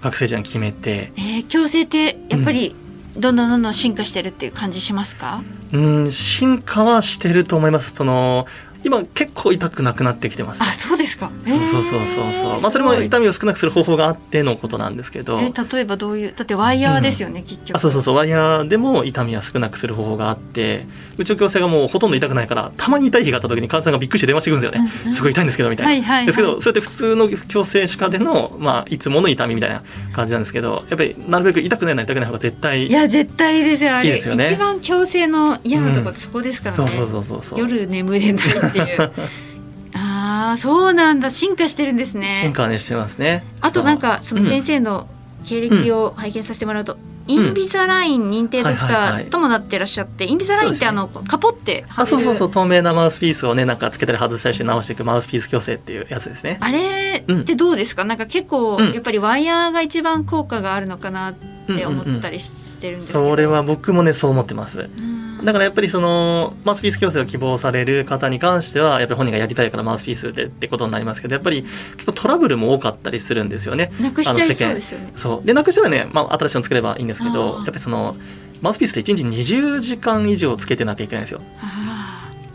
[0.03, 2.77] 学生時代に決めてえー矯正ってやっぱり
[3.17, 7.95] どんどんどんどん進化してるっていう感じしますか、うん進化はしてると思います。
[7.95, 8.47] その
[8.87, 10.63] 今結構痛くなくなってきてます。
[10.63, 11.31] あそうですか。
[11.45, 17.77] そうそうそうそうそう、まあそれも痛みを少なくする方法があってのことなんですけど、えー例えばどういうだってワイヤーですよね、結局。
[17.77, 18.15] あそうそうそう。
[18.15, 20.87] ワイヤーでも痛みは少なくする方法があって
[21.19, 25.15] うちの矯正がもうほとんど痛くないからたまに痛い日があった時に患者さんがびっくりして電話してくるんですよね、うんうん。
[25.15, 26.27] すごい痛いんですけどみたいな、はいはいはい。
[26.27, 32.87] ですけどそれって普通の矯正歯科での、まあ、いつもの痛みみたいな感じなんですけどやっぱりなるべく痛くないなり痛くない方が絶対。
[32.87, 34.09] いや絶対ですよあれ。
[34.09, 34.53] いいですよね。
[34.53, 37.59] 一番矯正の嫌なとこってそこですからね、そうそうそうそうそう。
[37.59, 38.45] 夜眠れない
[38.83, 39.13] っていう。
[39.95, 41.31] ああそうなんだ。
[41.31, 42.41] 進化してるんですね。
[42.43, 43.45] 進化はねしてますね。
[43.61, 44.49] あとなんかそのうん。
[44.49, 45.09] 先生の
[45.47, 52.51] 経歴を拝見させてもらうと、インビザライン認定ドクターともなってらっしゃって、インビザラインってあの、カポってあそうそうそう。
[52.51, 56.59] 透明なマウスピースをねなんかつけたり外したりして直していくマウスピース矯正っていうやつですね。
[56.61, 58.93] あれってどうですか、なんか結構うん。
[58.93, 61.35] やっぱりワイヤーが一番効果があるのかなっ
[61.75, 64.89] て思ったりしてるんですけど、それは僕もねそう思ってます。
[64.99, 71.65] うんだからやっぱりそのマウスピース矯正を希望される方に関してはやっぱり本人がやりたいからマウスピースでってことになりますけどやっぱり
[71.97, 73.93] 結構トラブルも多かったりするんですよね。
[74.01, 75.13] なくしちゃいそうですよね。
[75.17, 75.47] そう。
[75.47, 77.57] でなくしたらね、まあ、新しいの作ればいいんですけあどー。
[77.57, 78.17] やっぱりその
[78.63, 81.41] マウスピースって1日20時間以上つけてなきゃいけないんですよ。
[81.61, 81.96] あ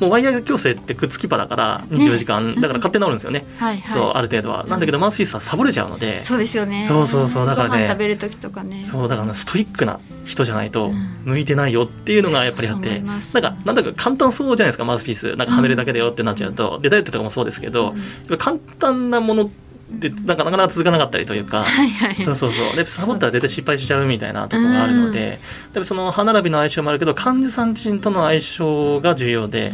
[0.02, 3.98] もうワイヤー矯正ってくっつきパだから24時間、だから勝手に治るんですよね、ーはいはい。
[3.98, 4.66] そうある程度は。
[4.66, 6.26] なんだけどマウスピースはサボれちゃうので。
[6.26, 6.86] そうですよね。
[6.88, 7.46] そうそうそう。
[7.46, 7.88] だからね。
[7.88, 8.84] 食べる時とかね。
[8.86, 11.22] そうだからねストイックな人じゃないとうん。
[11.26, 13.40] 向いてないよっていうのがやっぱりあって、そう思います。
[13.40, 15.36] なんかなんだか簡単そうじゃないですかマウスピース。
[15.36, 17.94] なんかはめるだけだよってなっちゃうと、でダイエットとかもそうですけど、
[18.40, 19.52] 簡単なもの
[20.00, 22.16] でなんかなかなか続かなかったりというか、はいはい。
[22.24, 22.76] そうそうそう。
[22.76, 25.40] でサボったら絶対失敗しちゃうみたいなところがあるので、
[25.74, 29.74] でその歯並びの相性もあるけど患者さん自身との相性が重要で。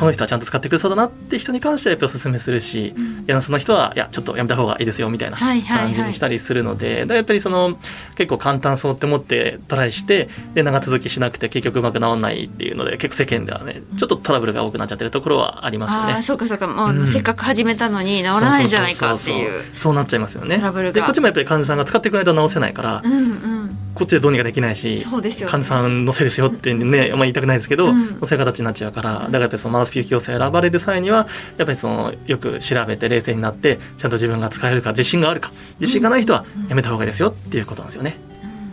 [0.00, 3.20] この人はちゃんと使ってくれそうだなって人に関してはやっぱりおすすめするし、うん。
[3.20, 5.94] いやその人はいやちょっとやめた方がいいですよみたいなはいはいはい。
[5.94, 7.78] 感じにしたりするので、だからやっぱりその
[8.16, 16.12] 結構簡単そうって思ってトライしてで長続きしなくて結局うまく治んないっていうので結構世間ではねちょっとトラブルが多くなっちゃってるところはありますよね。
[16.14, 16.22] あー。
[16.22, 16.66] そうかそうか。
[16.66, 17.06] もう、うん。
[17.06, 19.64] せっかく始めたのに治らないんじゃないかっていう。
[19.74, 20.58] そうなっちゃいますよね。
[20.92, 23.78] でこっちもやっぱり患者さんが使ってくれないと治せないから、うんうん。
[23.94, 25.04] こっちでどうにかできないし
[25.44, 25.50] ね。
[25.50, 38.18] 患者さんのせいですよってね、まあ、言いたくないですけど、うんそういう形になっちゃうからだからやっぱりそのマウスピース矯正選ばれる際にはやっぱりそのよく調べて冷静になってちゃんと自分が使えるか自信があるか自信がない人はやめた方がいいですよっていうことなんですよね。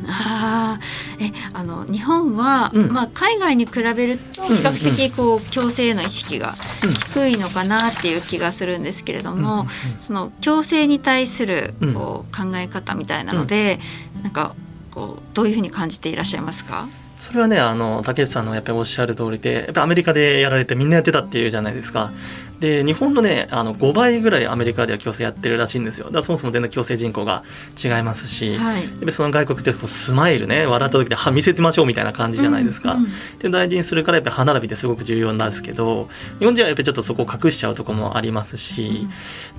[0.07, 2.91] あーえあの日本は、うん。
[2.91, 6.55] まあ、海外に比べると比較的こう矯正への意識が
[7.13, 9.67] 低いのかなっていう気がするんですけれども、
[10.01, 11.93] その矯正に対するうん。
[11.93, 13.79] こう考え方みたいなので、
[14.23, 14.55] なんか
[14.91, 16.87] こうどういうふうに感じていらっしゃいますか？
[17.19, 22.11] それはねあの竹内さんのやっぱりおっしゃる通りでやっぱアメリカでやられてみんなやってたっていうじゃないですか。
[22.63, 26.05] で日本のねあの5倍ぐらいアメリカでは矯正やってるらしいんですよ。
[26.05, 27.43] だからそもそも全然矯正人口が
[27.83, 28.83] 違いますし、はい。
[28.83, 32.93] やっぱりその外国ってスマイルね笑った時で歯見せてましょうみたいな感じじゃないですか。
[32.93, 36.07] うんうんで大事にするからやっぱり歯並びってすごく重要なんですけど
[36.39, 39.07] 日本人はやっぱりちょっとそこを隠しちゃうところもありますし、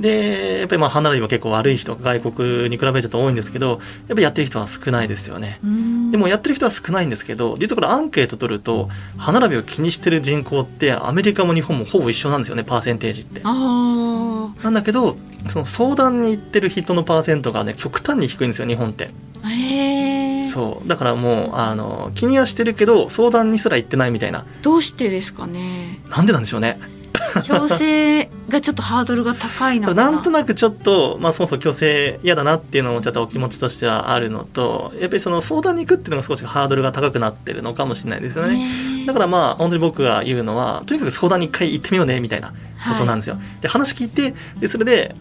[0.01, 5.61] でやっぱりまあ歯並びも結構悪い人が外国に比べちょっと多いんですけどやっぱりやってる人は少ないですよね。
[5.63, 6.11] うん。
[6.11, 8.89] でもやってる人は少ないんですけど実はこれアンケート取ると
[9.19, 13.41] 歯並びを気にしてる人口ってアメリカも日本もほぼ一緒なんですよねパーセンテージって。
[13.45, 15.17] あなんだけど
[15.49, 19.11] その相談に行ってる人のパーセントがね極端に低いんですよ日本って。
[19.43, 25.99] ーへえそうだからもうあの気にはしてるけど相談にすら行ってないみたいなどうしてですかね？
[26.09, 26.79] なんでなんでしょうね。
[27.15, 38.69] 矯正がちょっとハードルが高いな なんとなくちょっと、まあ、そもそも矯正嫌だなっていうのもちょっとお気持ちとしてはあるのとやっぱりその相談に行くっていうのが少しハードルが高くなってるのかもしれないですよね。
[39.05, 42.55] ねだからまあ本当に僕が言うのはとにかく相談に一回行ってみようねみたいなこ
[42.99, 43.39] となんですよ。
[43.61, 45.15] で話聞いてでそれで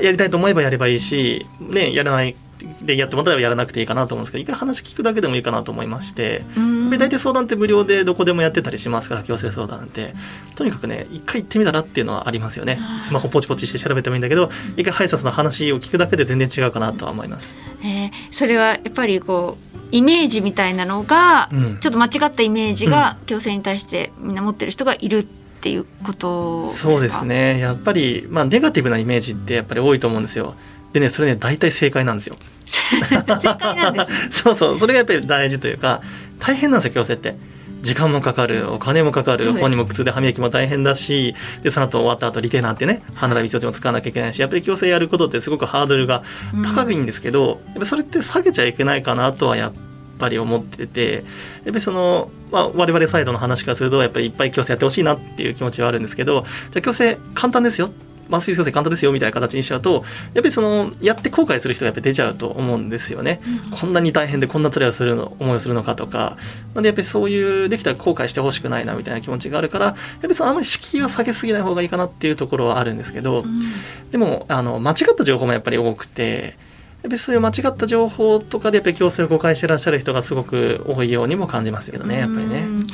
[0.00, 2.36] やりたいと思えばやればいいし、ね、やらない
[2.82, 6.44] でやってもらったらやらなくていいかなと思うんですけど一回話聞くだけでもいいかなと思いまして。
[6.56, 6.90] うん。
[6.90, 10.14] で大体相談って無料でどこでもやってたりしますから強制相談って。
[10.54, 12.78] とにかくね一回行ってみたらっていうのはありますよね。
[13.02, 21.78] スマホポチポチして調べてもいいんだけど一回歯医者さんの話を聞くだけで全然違うかなとは思います、えーそれはやっぱりこうイメージみたいなのが、うん。
[21.80, 26.88] ちょっと間違ったイメージが矯正に対してみんな持ってる人がいるっていうことですか？
[26.90, 27.58] そうですね。
[27.58, 30.54] やっぱり、まあ、ネガティブなイメージってやっぱり多いと思うんですよ。
[30.92, 32.36] でねそれね大体正解なんですよ。
[32.66, 34.16] 正解なんですね。
[34.30, 34.78] そうそう。
[34.78, 36.02] それがやっぱり大事というか
[36.38, 37.36] 大変なんですよ矯正って
[37.82, 46.22] 時間もかかるお金もかかる本人も苦痛で歯磨きも大変だしでその後終わった後リテナーってね歯並び一つも使わなきゃいけないしやっぱり矯正やることってすごくハードルが
[46.64, 49.72] 高くいいんですけど、やっぱそれって下げちゃいけないかなとはやっ
[50.18, 51.24] ぱり思っててやっ
[51.66, 57.90] ぱりその、まあ、我々サイドの話からするとやっぱりいっぱい矯正やってほしいなっていう気持ちはあるんですけどじゃあ矯正簡単ですよ
[58.30, 63.40] マウスピース簡単ですよみたいな形にしちゃうとやっぱりそのやって後悔する人がやっぱり出ちゃうと思うんですよね。
[63.70, 63.78] うん。
[63.78, 66.36] こんなに大変でこんな辛いをするの思いをするのかとか。
[66.74, 73.72] なんでやっぱりそういうできたら後悔してほしくないなみたいな気持ちがあるからやっぱりそのあんまり敷居は下げすぎない方がいいかなっていうところはあるんですけど、うん。
[74.10, 76.56] でもあの間違った情報もやっぱり多くて
[77.02, 82.60] やっぱりそういう間違った情報とかでやっぱり矯正を誤解してらっしゃる人がすごく多いようにも感じますけどねやっぱりね。
[82.60, 82.86] うん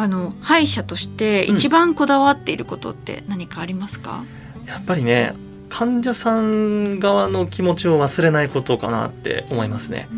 [0.00, 4.22] あの歯医者として一番こだわっていることって何かありますか、
[4.68, 5.34] やっぱりね
[5.68, 10.08] 患者さん側の気持ちを忘れないことかなって思いますね。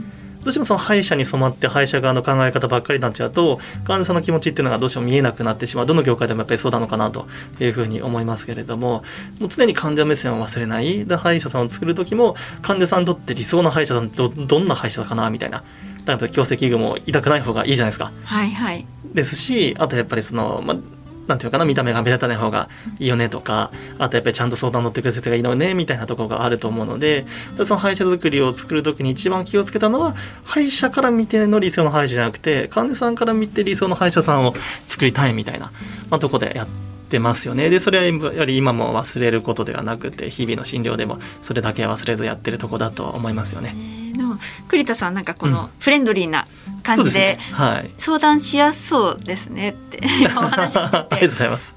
[0.42, 5.86] どうしてもその歯医者に染まって歯医者側の考え方ばっかりになっちゃうと患者さんの気持ちっていうのがどうしても見えなくなってしまう。
[5.86, 7.26] どの業界でもやっぱりそうなのかなと
[7.60, 9.04] いうふうに思いますけれども
[9.38, 11.04] もう常に患者目線を忘れない。
[11.04, 15.62] で歯医者さんを作る時も患者さんにとって理想の歯医者さんってどどんな歯医者かなみたいな。
[16.04, 18.10] だから矯正器具も痛くない方がいいじゃないですか。
[18.24, 18.86] はいはい。
[19.12, 20.76] ですしあとやっぱりその、まあ、
[21.30, 27.24] なんていうかな見た目が目立たない方がいいよねとかあとやっぱりちゃんと相談乗ってくれる先生がいいのねみたいなところがあると思うので
[27.64, 30.14] その歯医者作りを作る時に一番気をつけたのは
[30.44, 34.54] 歯医者から見ての理想の歯医者じゃなくて患者さんから見て理想の歯医者さんを
[34.88, 35.72] 作りたいみたいな、
[36.10, 36.68] まあ、とこでやっ
[37.08, 44.09] てますよねでそれはやはり今も忘れることではなくて日々の診療でもそれだけは忘れずやってるとこだとは思いますよね。
[44.20, 45.52] えーでも栗田さんなんかこうん。
[45.52, 46.44] のフレンドリーな
[46.82, 47.38] 感じで,、
[47.98, 50.00] 相談しやすそうですねって
[50.36, 51.24] お話ししてて。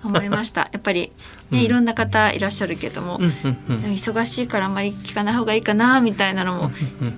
[0.03, 0.69] 思いました。
[0.71, 1.12] やっぱり、ね
[1.51, 1.60] うん。
[1.62, 6.72] いろんな方いらっしゃるけども、忙しいからあんまり聞かない方がいいかなみたいなのも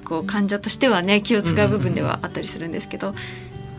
[0.04, 3.16] こう患者としてはね気を使う部分ではあったりするんですけど、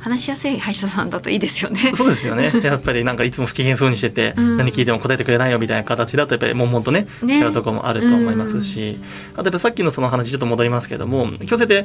[0.06, 1.90] 話しやすい歯医者さんだといいですよね。
[1.92, 2.52] そうですよね。
[2.62, 8.98] やっぱりなんかいつも不機嫌そうにしてて、うん何聞いても答えてくれないよみたいな形だとやっぱり悶々とねね違うところもあると思いますし、
[9.34, 11.84] あとやっぱさっきのその話ちょっと戻りますけども、矯正って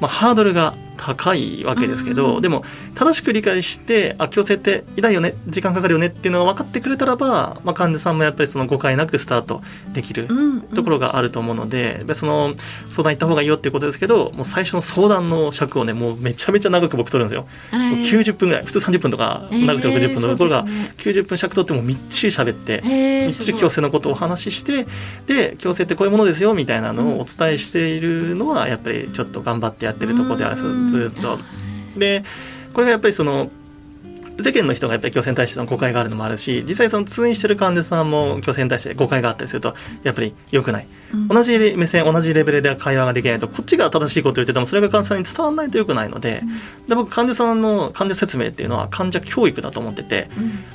[0.00, 2.64] まあハードルが高いわけですけど、うんでも
[2.94, 9.62] 正しく理解してあ矯正って痛いよね時間かかるよねっていうのが分かってくれたらば、まあ患者さんもやっぱりその誤解なくスタート
[9.92, 10.26] できる。
[10.30, 12.54] うんところがあると思うので、やっぱりその
[12.90, 17.48] 相談行った方がいいよっていうことですけどもう最初の相談の尺をねもうめちゃめちゃ長く僕取るんですよ。
[17.70, 17.96] はい。
[17.96, 20.92] もう90分ぐらい普通30分とかえー長くて60分のところがそうですね。
[21.22, 24.86] 90分尺取ってもみっちり喋ってみっちり矯正のことをお話しして
[25.26, 30.88] で矯正ってこういうものですよみたいなのをお伝えしているのはやっぱりちょっと頑張ってやってるところであうん。
[30.88, 31.38] ずっと。
[31.96, 32.24] で
[32.72, 33.50] これがやっぱりその
[34.40, 39.74] 世間の人がやっぱり矯正に対しての誤解があるのもあるし実際その通院してる患者さんも矯正に対して誤解があったりすると
[40.04, 40.86] やっぱり良くない。
[41.12, 41.28] うん。
[41.28, 46.42] 同じ目線同じレベルで会話ができないとこっちが正しいことを言っててもそれが患者さんに伝わらないと良くないので
[46.88, 50.28] で僕患者さんの患者説明っていうのは患者教育だと思ってて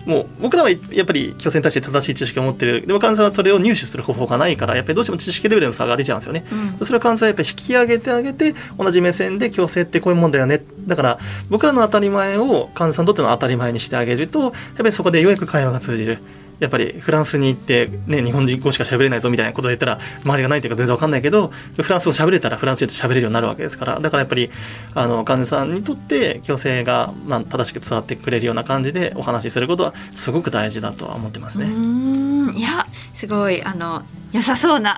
[0.05, 0.11] うん。
[0.11, 2.85] もう僕らはやっぱり矯正に対して正しい知識を持ってる。
[2.85, 6.45] でも患者さんはそれを入手する方法がないからやっぱりどうしても知識レベルの差が出ちゃうんですよね。
[6.79, 6.85] うん。
[6.85, 10.63] それを患者さんはやっぱり引き上げてあげて同じ目線で矯正ってこういうもんだよね。
[10.87, 16.19] だから僕らの当たり前を患者さんにとっての当たり前にしてあげるとやっぱりそこでようやく会話が通じる。
[16.59, 24.49] やっぱりフランスに行って、ね、日本人語しか喋れないぞみたいなことを言ったら周りがないというか全然わかんないけどフランス語喋れたらフランス人と喋れるようになるわけですからだからやっぱり
[24.93, 31.65] あの患者さんにとって矯正が、まあ、正しく伝わってくれるような感じでお話しすることはすごく大事だとは思ってますね。
[31.65, 32.85] ーんいや
[33.15, 34.03] すごいあの
[34.33, 34.97] 良さそうな。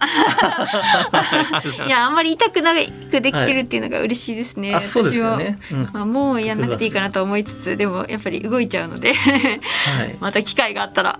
[1.85, 1.89] い。
[1.89, 5.59] やあんまり痛くなくできてるっていうのが嬉しいですね、あそうですよね。
[5.71, 5.81] うん。
[5.83, 9.13] 私はまあ、もうやんなくていいかなと思いつつでもやっぱり動いちゃうので。
[9.13, 10.15] はい。
[10.21, 11.17] また機会があったら。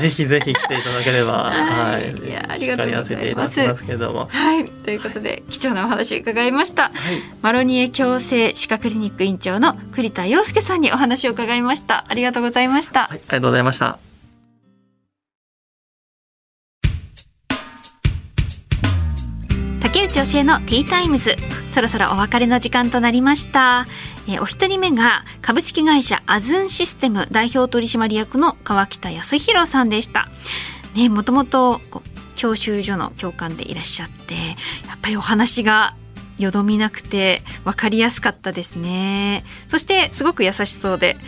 [0.00, 2.02] ぜひぜひ来ていただければ、はい。
[2.04, 3.60] はい、いやありがとうございます。
[3.60, 4.64] はい。
[4.64, 6.90] ということで貴重なお話伺いました。
[7.42, 12.06] マロニエ矯正歯科クリニック院長の栗田洋介さんにお話を伺いました。
[12.08, 14.05] ありがとうございました、はい、ありがとうございました。
[20.16, 21.36] 竹内教えのティータイムズ。
[21.72, 23.86] そろそろお別れの時間となりました、
[24.26, 30.26] えーお一人目が株式会社アズンシステム代表取締役の川北康弘さんでした。
[30.94, 31.82] ねもともと
[32.34, 34.34] 教習所の教官でいらっしゃって
[34.88, 35.94] やっぱりお話が
[36.38, 39.44] よどみなくて分かりやすかったですね。
[39.68, 41.18] そしてすごく優しそうで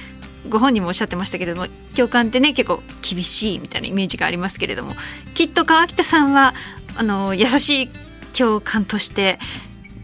[0.48, 4.94] ご本人もおっしゃってましたけれども教官ってね結構厳しいみたいなイメージがありますけれども
[5.34, 6.54] きっと川北さんは
[6.96, 7.90] あの優しい
[8.38, 9.40] 教官として、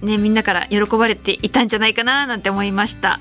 [0.03, 3.21] ね、みんなから喜ばれていたんじゃないかななんて思いました。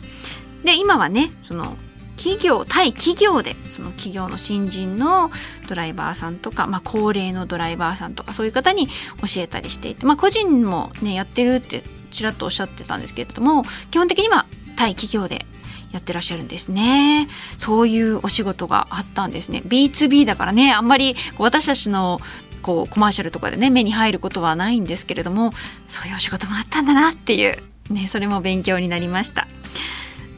[0.63, 1.77] で今はねその
[2.17, 5.29] 企業対企業でその企業の新人の
[5.69, 15.45] ドライバーさんとか、まあ、高齢のドライバーさんとかそういう方に教えたりしていて、まあ、個人もねやってるってちらっとおっしゃってたんですけれども基本的には対企業で
[15.93, 17.27] やってらっしゃるんですね。
[17.59, 19.61] そういうお仕事があったんですね。
[19.65, 22.19] B2B だからね、あんまり私たちの
[22.63, 25.51] こうコマーシャルとかでね、目に入ることはないんですけれども、
[25.87, 27.57] そういうお仕事もあったんだなっていう、
[27.91, 29.47] ね、それも勉強になりました。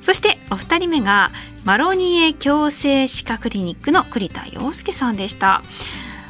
[0.01, 1.31] そしてお二人目が
[1.63, 5.63] マロニエ矯正歯科クリニックの栗田洋介さんでした。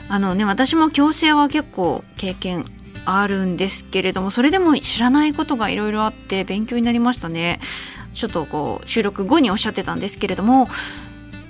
[0.08, 2.66] あのね、私も矯正は結構経験
[3.06, 7.60] あるんですけれども、それでも知らないことがいろいろあって勉強になりましたね。
[8.16, 10.70] ちょっとこう収録後におっしゃってたんですけれども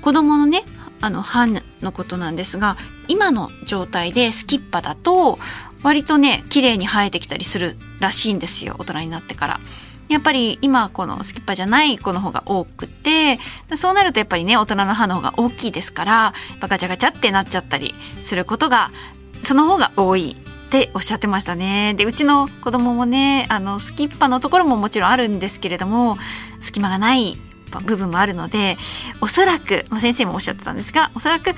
[0.01, 0.63] 子供のね
[1.01, 2.77] あの歯のことなんですが
[3.07, 5.39] 今の状態でスキッパだと
[5.83, 9.59] 割とね綺麗に生えてきたりするらしいんですよ大人になってから。
[10.07, 13.39] やっぱり今このスキッパじゃない子の方が多くて
[13.75, 18.91] そうなるとやっぱりね大人の歯の方が大きいですからガチャガチャってなっちゃったりすることが
[19.43, 21.93] その方が多いっておっしゃってましたね。
[21.95, 26.17] でうちの子供もねあのスキッパのところももちろんあるんですけれども
[26.59, 27.37] 隙間がない
[27.81, 28.77] 部分もあるので
[29.21, 31.51] おそらく、まあ、先生もおっしゃってたんですがおそらく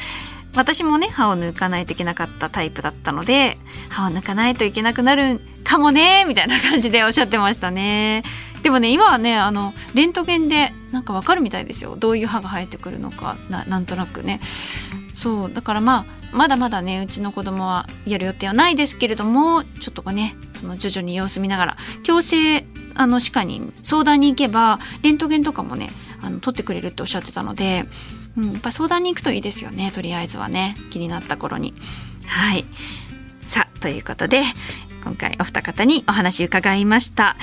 [0.55, 3.57] 私もね歯を抜かないといけなかったタイプだったので
[3.89, 8.23] 歯を抜かないといけなくなるかもねみたいな感じでおっしゃってましたね。
[8.63, 14.39] でもね今はねあのレントゲンでなんかわかるみたいですよどういう歯が生えてくるのかななんとなくね
[15.13, 22.65] そうだからまあまだまだねうちの子供はやる予定はないですけれどもちょっとねその徐々に様子見ながら矯正
[22.95, 25.89] あの歯科に相談に行けばレントゲンとかもね
[26.21, 27.85] あの取ってくれるっておっしゃってたので、
[28.37, 31.73] うん、やっぱ相談に行くといいですよねとりあえずはね気になった頃に。
[32.25, 32.65] はい
[33.45, 34.43] さあということで
[35.03, 37.37] 今回お二方にお話伺いました。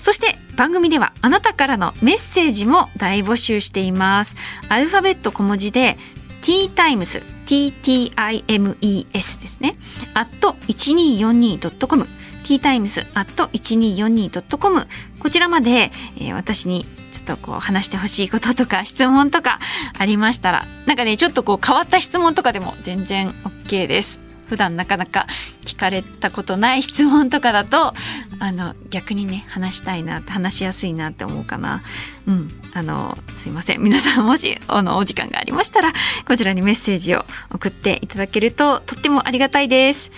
[0.00, 4.36] そして番組ではあなたからのメッセージも大募集しています。
[4.68, 5.96] アルファベット小文字で
[6.42, 9.74] t タイムス TTIMES ですね。
[10.14, 10.28] at
[10.68, 12.06] 1242.com
[12.42, 14.86] t タイムス at 1242.com
[15.20, 16.84] こちらまで、えー私に
[17.24, 19.58] っとこう話してほしいこととか質問とか
[19.98, 23.30] ありましたらなんかねちょっとこう変わった質問とかでも全然
[23.64, 24.20] OK です。
[24.46, 25.26] 普段なかなか
[25.64, 27.94] 聞かれたことない質問とかだと
[28.38, 31.82] あの逆にね話したいな話しやすいなって思うかな。
[32.26, 32.50] うん。
[32.74, 33.80] あのすいません。
[33.80, 35.92] 皆さんもしあのお時間がありましたら
[36.28, 40.12] こちらにメッセージを送っていただけるととってもありがたいです。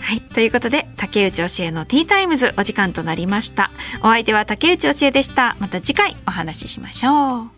[0.00, 0.20] はい。
[0.20, 3.70] ということで、竹内教えのティータイムズお時間となりました。
[4.00, 5.56] お相手は竹内教えでした。
[5.60, 7.57] また次回お話ししましょう。